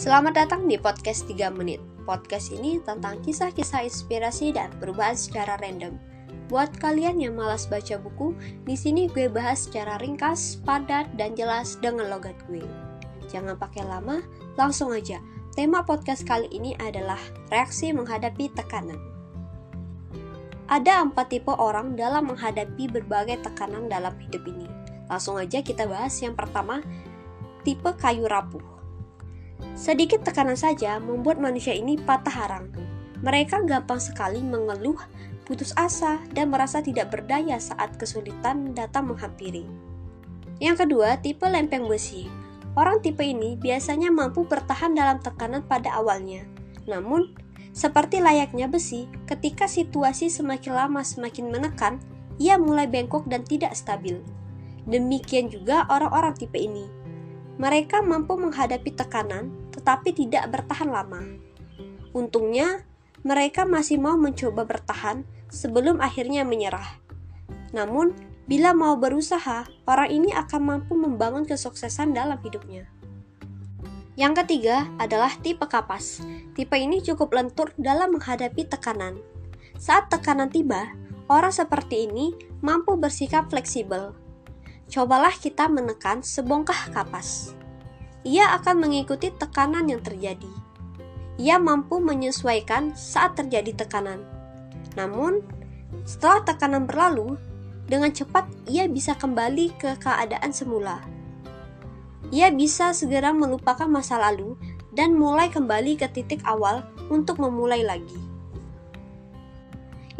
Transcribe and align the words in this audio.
Selamat 0.00 0.32
datang 0.32 0.64
di 0.64 0.80
podcast 0.80 1.28
3 1.28 1.52
menit. 1.52 1.76
Podcast 2.08 2.56
ini 2.56 2.80
tentang 2.80 3.20
kisah-kisah 3.20 3.84
inspirasi 3.84 4.48
dan 4.48 4.72
perubahan 4.80 5.12
secara 5.12 5.60
random. 5.60 6.00
Buat 6.48 6.72
kalian 6.80 7.20
yang 7.20 7.36
malas 7.36 7.68
baca 7.68 8.00
buku, 8.00 8.32
di 8.64 8.80
sini 8.80 9.12
gue 9.12 9.28
bahas 9.28 9.68
secara 9.68 10.00
ringkas, 10.00 10.56
padat, 10.64 11.04
dan 11.20 11.36
jelas 11.36 11.76
dengan 11.84 12.08
logat 12.08 12.32
gue. 12.48 12.64
Jangan 13.28 13.60
pakai 13.60 13.84
lama, 13.84 14.24
langsung 14.56 14.88
aja. 14.96 15.20
Tema 15.52 15.84
podcast 15.84 16.24
kali 16.24 16.48
ini 16.48 16.72
adalah 16.80 17.20
reaksi 17.52 17.92
menghadapi 17.92 18.48
tekanan. 18.56 18.96
Ada 20.72 21.04
empat 21.12 21.28
tipe 21.28 21.52
orang 21.52 21.92
dalam 21.92 22.32
menghadapi 22.32 22.88
berbagai 22.88 23.44
tekanan 23.44 23.92
dalam 23.92 24.16
hidup 24.16 24.48
ini. 24.48 24.64
Langsung 25.12 25.36
aja 25.36 25.60
kita 25.60 25.84
bahas 25.84 26.16
yang 26.24 26.32
pertama, 26.32 26.80
tipe 27.68 27.92
kayu 28.00 28.24
rapuh. 28.24 28.79
Sedikit 29.80 30.20
tekanan 30.20 30.60
saja 30.60 31.00
membuat 31.00 31.40
manusia 31.40 31.72
ini 31.72 31.96
patah 31.96 32.48
arang. 32.48 32.68
Mereka 33.20 33.64
gampang 33.64 34.00
sekali 34.00 34.40
mengeluh, 34.40 34.96
putus 35.48 35.72
asa, 35.76 36.20
dan 36.36 36.52
merasa 36.52 36.80
tidak 36.80 37.12
berdaya 37.12 37.56
saat 37.60 37.96
kesulitan 37.96 38.76
datang 38.76 39.08
menghampiri. 39.08 39.64
Yang 40.60 40.84
kedua, 40.84 41.16
tipe 41.20 41.48
lempeng 41.48 41.88
besi. 41.88 42.28
Orang 42.76 43.00
tipe 43.00 43.24
ini 43.24 43.56
biasanya 43.56 44.12
mampu 44.12 44.44
bertahan 44.44 44.92
dalam 44.92 45.18
tekanan 45.20 45.64
pada 45.64 45.96
awalnya. 45.96 46.44
Namun, 46.84 47.32
seperti 47.72 48.20
layaknya 48.20 48.68
besi, 48.68 49.08
ketika 49.24 49.64
situasi 49.64 50.28
semakin 50.28 50.76
lama 50.76 51.00
semakin 51.00 51.48
menekan, 51.48 51.94
ia 52.36 52.60
mulai 52.60 52.88
bengkok 52.88 53.28
dan 53.28 53.44
tidak 53.44 53.72
stabil. 53.76 54.20
Demikian 54.88 55.52
juga 55.52 55.84
orang-orang 55.88 56.36
tipe 56.36 56.56
ini 56.56 56.99
mereka 57.60 58.00
mampu 58.00 58.40
menghadapi 58.40 58.96
tekanan, 58.96 59.52
tetapi 59.76 60.16
tidak 60.16 60.48
bertahan 60.48 60.88
lama. 60.88 61.20
Untungnya, 62.16 62.88
mereka 63.20 63.68
masih 63.68 64.00
mau 64.00 64.16
mencoba 64.16 64.64
bertahan 64.64 65.28
sebelum 65.52 66.00
akhirnya 66.00 66.40
menyerah. 66.40 66.96
Namun, 67.76 68.16
bila 68.48 68.72
mau 68.72 68.96
berusaha, 68.96 69.68
orang 69.84 70.08
ini 70.08 70.32
akan 70.32 70.60
mampu 70.64 70.96
membangun 70.96 71.44
kesuksesan 71.44 72.16
dalam 72.16 72.40
hidupnya. 72.40 72.88
Yang 74.16 74.40
ketiga 74.40 74.88
adalah 74.96 75.36
tipe 75.44 75.68
kapas. 75.68 76.24
Tipe 76.56 76.76
ini 76.80 77.04
cukup 77.04 77.28
lentur 77.36 77.76
dalam 77.76 78.16
menghadapi 78.16 78.72
tekanan. 78.72 79.20
Saat 79.76 80.08
tekanan 80.08 80.48
tiba, 80.48 80.96
orang 81.28 81.52
seperti 81.52 82.08
ini 82.08 82.32
mampu 82.64 82.96
bersikap 82.96 83.52
fleksibel, 83.52 84.16
cobalah 84.90 85.32
kita 85.32 85.70
menekan 85.70 86.20
sebongkah 86.26 86.90
kapas. 86.90 87.54
Ia 88.26 88.58
akan 88.58 88.84
mengikuti 88.84 89.30
tekanan 89.30 89.86
yang 89.86 90.02
terjadi. 90.02 90.50
Ia 91.40 91.56
mampu 91.56 92.02
menyesuaikan 92.02 92.92
saat 92.98 93.38
terjadi 93.38 93.86
tekanan. 93.86 94.20
Namun, 94.98 95.40
setelah 96.04 96.44
tekanan 96.44 96.84
berlalu, 96.84 97.38
dengan 97.86 98.12
cepat 98.12 98.50
ia 98.68 98.84
bisa 98.90 99.16
kembali 99.16 99.72
ke 99.78 99.96
keadaan 99.98 100.52
semula. 100.52 101.00
Ia 102.30 102.52
bisa 102.52 102.92
segera 102.92 103.32
melupakan 103.34 103.88
masa 103.90 104.20
lalu 104.20 104.54
dan 104.94 105.16
mulai 105.16 105.50
kembali 105.50 105.98
ke 105.98 106.06
titik 106.10 106.42
awal 106.46 106.86
untuk 107.10 107.42
memulai 107.42 107.82
lagi. 107.82 108.18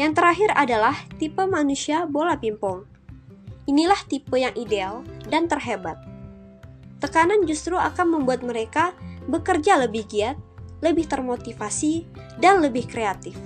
Yang 0.00 0.12
terakhir 0.16 0.50
adalah 0.56 0.96
tipe 1.20 1.44
manusia 1.44 2.08
bola 2.08 2.34
pingpong. 2.40 2.88
Inilah 3.70 4.02
tipe 4.10 4.34
yang 4.34 4.50
ideal 4.58 5.06
dan 5.30 5.46
terhebat. 5.46 5.94
Tekanan 6.98 7.46
justru 7.46 7.78
akan 7.78 8.18
membuat 8.18 8.42
mereka 8.42 8.98
bekerja 9.30 9.78
lebih 9.78 10.10
giat, 10.10 10.34
lebih 10.82 11.06
termotivasi, 11.06 12.02
dan 12.42 12.58
lebih 12.66 12.90
kreatif. 12.90 13.38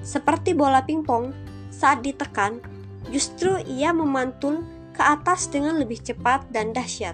Seperti 0.00 0.56
bola 0.56 0.80
pingpong, 0.80 1.36
saat 1.68 2.00
ditekan, 2.00 2.56
justru 3.12 3.60
ia 3.68 3.92
memantul 3.92 4.64
ke 4.96 5.04
atas 5.04 5.52
dengan 5.52 5.76
lebih 5.76 6.00
cepat 6.00 6.48
dan 6.48 6.72
dahsyat. 6.72 7.12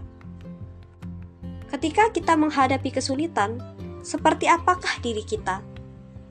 Ketika 1.67 2.15
kita 2.15 2.39
menghadapi 2.39 2.95
kesulitan, 2.95 3.59
seperti 4.07 4.47
apakah 4.47 5.03
diri 5.03 5.27
kita? 5.27 5.67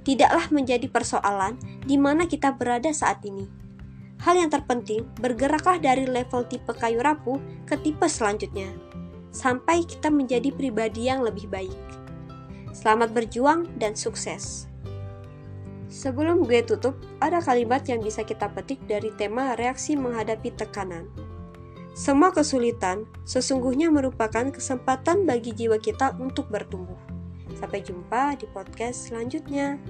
Tidaklah 0.08 0.48
menjadi 0.48 0.88
persoalan 0.88 1.60
di 1.84 2.00
mana 2.00 2.24
kita 2.24 2.56
berada 2.56 2.88
saat 2.96 3.20
ini 3.28 3.60
Hal 4.20 4.36
yang 4.36 4.52
terpenting, 4.52 5.08
bergeraklah 5.24 5.80
dari 5.80 6.04
level 6.04 6.44
tipe 6.44 6.76
kayu 6.76 7.00
rapuh 7.00 7.40
ke 7.64 7.80
tipe 7.80 8.04
selanjutnya, 8.04 8.68
sampai 9.32 9.88
kita 9.88 10.12
menjadi 10.12 10.52
pribadi 10.52 11.08
yang 11.08 11.24
lebih 11.24 11.48
baik. 11.48 11.80
Selamat 12.76 13.16
berjuang 13.16 13.72
dan 13.80 13.96
sukses. 13.96 14.68
Sebelum 15.88 16.44
gue 16.44 16.62
tutup, 16.68 17.00
ada 17.24 17.40
kalimat 17.40 17.82
yang 17.88 18.04
bisa 18.04 18.22
kita 18.22 18.52
petik 18.52 18.78
dari 18.86 19.10
tema 19.16 19.56
reaksi 19.56 19.96
menghadapi 19.96 20.52
tekanan. 20.54 21.08
Semua 21.96 22.30
kesulitan 22.30 23.08
sesungguhnya 23.24 23.90
merupakan 23.90 24.52
kesempatan 24.52 25.26
bagi 25.26 25.56
jiwa 25.56 25.80
kita 25.82 26.14
untuk 26.22 26.52
bertumbuh. 26.52 27.00
Sampai 27.58 27.82
jumpa 27.82 28.38
di 28.38 28.46
podcast 28.52 29.10
selanjutnya. 29.10 29.82